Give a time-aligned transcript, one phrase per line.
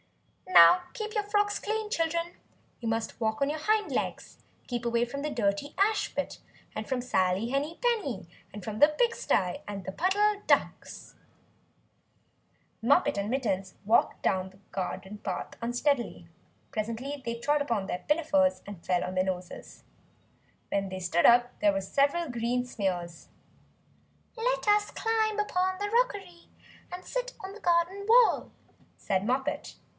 [0.49, 2.33] "Now keep your frocks clean, children!
[2.81, 4.39] You must walk on your hind legs.
[4.67, 6.39] Keep away from the dirty ash pit,
[6.75, 11.15] and from Sally Henny Penny, and from the pig stye and the Puddle Ducks."
[12.81, 16.27] Moppet and Mittens walked down the garden path unsteadily.
[16.71, 19.83] Presently they trod upon their pinafores and fell on their noses.
[20.69, 23.29] When they stood up there were several green smears!
[24.35, 25.47] "Let us climb up
[25.79, 26.49] the rockery,
[26.91, 28.51] and sit on the garden wall,"
[28.97, 29.75] said Moppet.